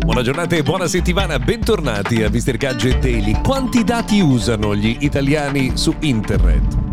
[0.00, 2.56] Buona giornata e buona settimana, bentornati a Mr.
[2.56, 3.40] Gadget Daily.
[3.42, 6.87] Quanti dati usano gli italiani su internet?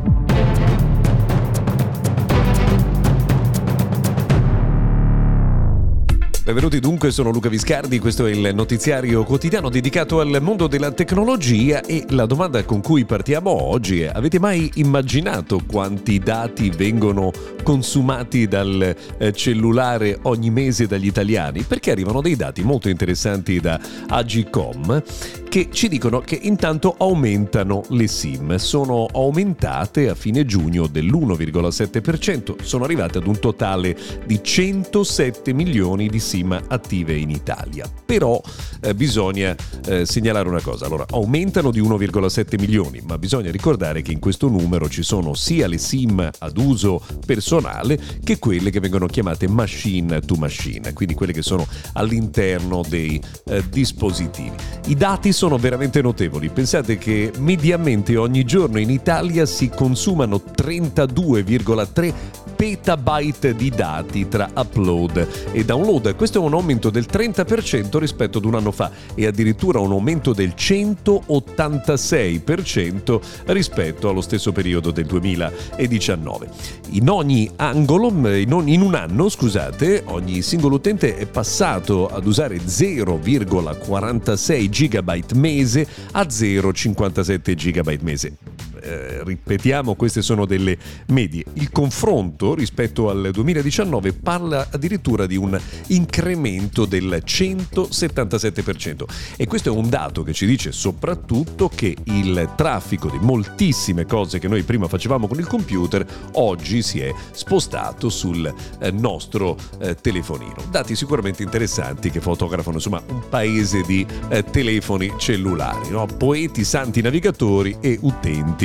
[6.46, 11.82] Benvenuti dunque, sono Luca Viscardi, questo è il notiziario quotidiano dedicato al mondo della tecnologia
[11.82, 17.32] e la domanda con cui partiamo oggi è avete mai immaginato quanti dati vengono
[17.64, 21.64] consumati dal eh, cellulare ogni mese dagli italiani?
[21.64, 25.02] Perché arrivano dei dati molto interessanti da Agicom
[25.50, 32.84] che ci dicono che intanto aumentano le SIM, sono aumentate a fine giugno dell'1,7%, sono
[32.84, 36.35] arrivate ad un totale di 107 milioni di SIM
[36.68, 37.86] attive in Italia.
[38.06, 38.42] Però
[38.82, 39.56] eh, bisogna
[39.88, 44.48] eh, segnalare una cosa, allora aumentano di 1,7 milioni, ma bisogna ricordare che in questo
[44.48, 50.20] numero ci sono sia le SIM ad uso personale che quelle che vengono chiamate machine
[50.22, 54.56] to machine, quindi quelle che sono all'interno dei eh, dispositivi.
[54.88, 56.50] I dati sono veramente notevoli.
[56.50, 62.14] Pensate che mediamente ogni giorno in Italia si consumano 32,3
[62.56, 66.16] petabyte di dati tra upload e download.
[66.26, 70.34] Questo è un aumento del 30% rispetto ad un anno fa e addirittura un aumento
[70.34, 76.50] del 186% rispetto allo stesso periodo del 2019.
[76.94, 84.68] In ogni angolo, in, un anno, scusate, ogni singolo utente è passato ad usare 0,46
[84.68, 88.36] GB mese a 0,57 GB mese
[88.82, 90.78] eh, ripetiamo, queste sono delle
[91.08, 91.44] medie.
[91.54, 99.04] Il confronto rispetto al 2019 parla addirittura di un incremento del 177%
[99.38, 104.40] e questo è un dato che ci dice soprattutto che il traffico di moltissime cose
[104.40, 109.96] che noi prima facevamo con il computer oggi si è spostato sul eh, nostro eh,
[109.96, 110.56] telefonino.
[110.70, 114.06] Dati sicuramente interessanti che fotografano insomma un paese di
[114.52, 116.06] telefoni cellulari, no?
[116.06, 118.65] poeti, santi navigatori e utenti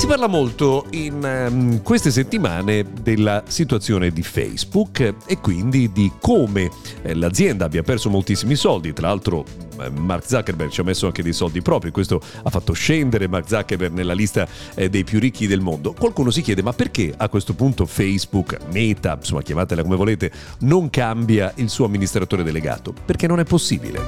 [0.00, 6.70] Si parla molto in um, queste settimane della situazione di Facebook e quindi di come
[7.02, 9.44] eh, l'azienda abbia perso moltissimi soldi, tra l'altro
[9.78, 13.48] eh, Mark Zuckerberg ci ha messo anche dei soldi propri, questo ha fatto scendere Mark
[13.48, 15.92] Zuckerberg nella lista eh, dei più ricchi del mondo.
[15.92, 20.88] Qualcuno si chiede ma perché a questo punto Facebook, Meta, insomma chiamatela come volete, non
[20.88, 22.94] cambia il suo amministratore delegato?
[23.04, 24.00] Perché non è possibile.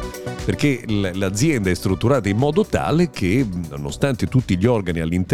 [0.44, 5.31] Perché l'azienda è strutturata in modo tale che nonostante tutti gli organi all'interno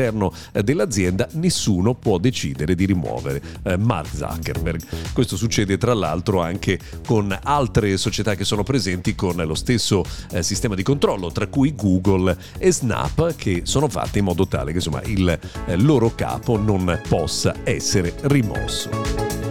[0.53, 3.43] eh, dell'azienda nessuno può decidere di rimuovere
[3.79, 5.13] Mark Zuckerberg.
[5.13, 10.43] Questo succede tra l'altro anche con altre società che sono presenti con lo stesso eh,
[10.43, 14.77] sistema di controllo, tra cui Google e Snap, che sono fatte in modo tale che
[14.77, 19.48] insomma, il eh, loro capo non possa essere rimosso.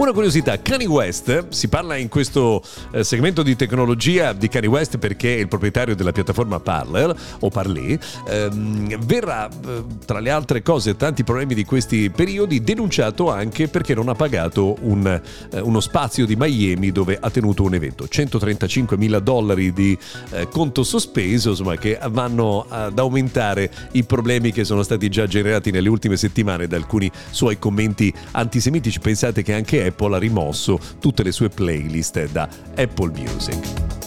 [0.00, 4.96] Una curiosità, Kanye West, si parla in questo eh, segmento di tecnologia di Kanye West
[4.96, 10.62] perché è il proprietario della piattaforma Parler o Parler, ehm, verrà eh, tra le altre
[10.62, 15.80] cose tanti problemi di questi periodi denunciato anche perché non ha pagato un, eh, uno
[15.80, 19.98] spazio di Miami dove ha tenuto un evento, 135 mila dollari di
[20.30, 25.70] eh, conto sospeso insomma, che vanno ad aumentare i problemi che sono stati già generati
[25.70, 28.98] nelle ultime settimane da alcuni suoi commenti antisemitici.
[28.98, 33.99] Pensate che anche Apple ha rimosso tutte le sue playlist da Apple Music.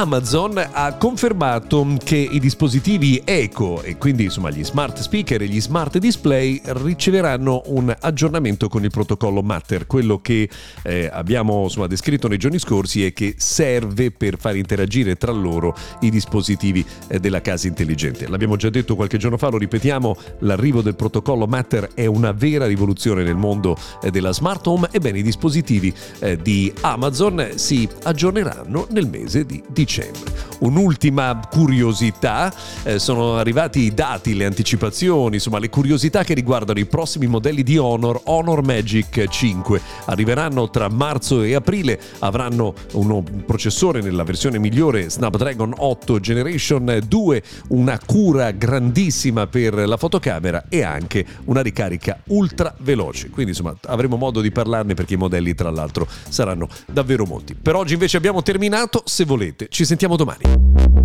[0.00, 5.60] Amazon ha confermato che i dispositivi Eco e quindi insomma gli smart speaker e gli
[5.60, 10.48] smart display riceveranno un aggiornamento con il protocollo Matter, quello che
[10.84, 15.76] eh, abbiamo insomma, descritto nei giorni scorsi e che serve per far interagire tra loro
[16.00, 18.26] i dispositivi eh, della casa intelligente.
[18.26, 22.64] L'abbiamo già detto qualche giorno fa, lo ripetiamo, l'arrivo del protocollo Matter è una vera
[22.64, 24.88] rivoluzione nel mondo eh, della smart home.
[24.90, 29.88] Ebbene, i dispositivi eh, di Amazon si aggiorneranno nel mese di dicembre.
[30.60, 32.52] Un'ultima curiosità,
[32.84, 37.62] eh, sono arrivati i dati, le anticipazioni, insomma le curiosità che riguardano i prossimi modelli
[37.62, 39.80] di Honor, Honor Magic 5.
[40.06, 47.42] Arriveranno tra marzo e aprile, avranno un processore nella versione migliore Snapdragon 8 Generation 2,
[47.68, 53.30] una cura grandissima per la fotocamera e anche una ricarica ultra veloce.
[53.30, 57.54] Quindi insomma avremo modo di parlarne perché i modelli tra l'altro saranno davvero molti.
[57.54, 60.99] Per oggi invece abbiamo terminato, se volete ci sentiamo domani.